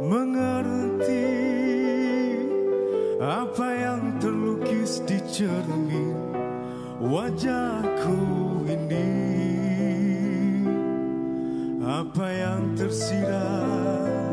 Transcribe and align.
mengerti 0.00 1.32
Apa 3.16 3.68
yang 3.76 4.20
terlukis 4.20 5.00
di 5.08 5.16
cermin 5.28 6.36
Wajahku 6.96 8.64
ini. 8.64 9.12
Apa 11.84 12.26
yang 12.32 12.72
tersirat 12.72 14.32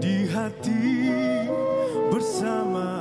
di 0.00 0.24
hati 0.32 1.04
bersama 2.08 2.95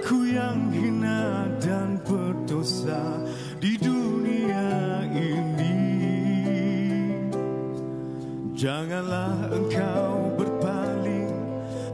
aku 0.00 0.32
yang 0.32 0.72
hina 0.72 1.44
dan 1.60 2.00
berdosa 2.00 3.20
di 3.60 3.76
dunia 3.76 5.04
ini. 5.12 5.76
Janganlah 8.56 9.52
engkau 9.52 10.40
berpaling 10.40 11.36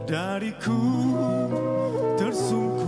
dariku 0.07 0.79
tersungkur 2.15 2.86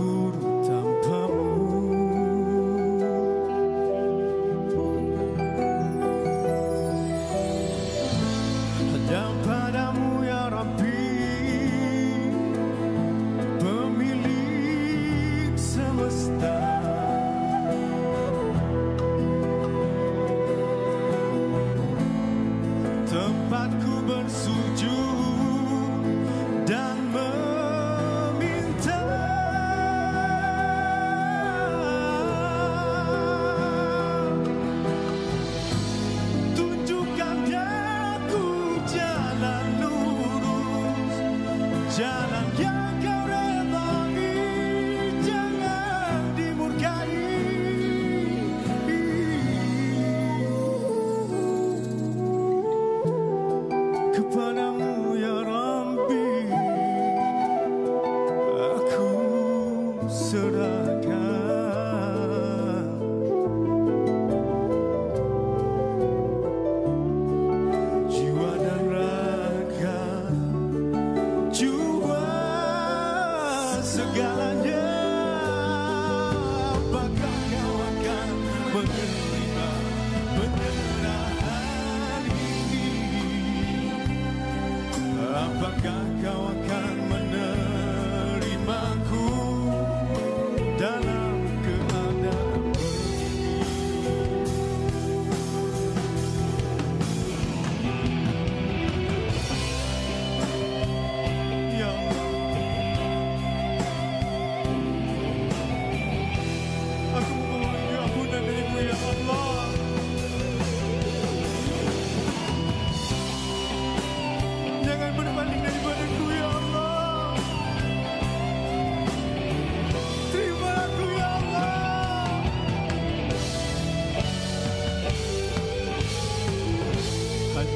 Tempatku 23.10 24.06
bersujud 24.06 25.19
serahkan. 60.30 61.10
Jiwa 68.06 68.52
dan 68.62 68.82
raga 68.94 69.98
jua 71.50 72.22
segalanya 73.82 74.49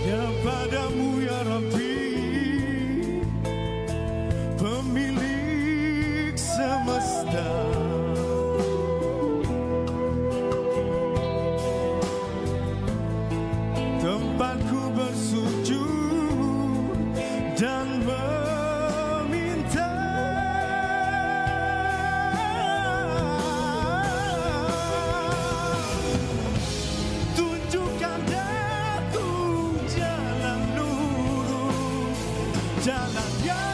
Hanya 0.05 0.29
padamu 0.45 1.17
ya 1.25 1.41
Rabbi 1.49 2.04
a 32.95 33.09
la 33.09 33.23
tierra. 33.43 33.74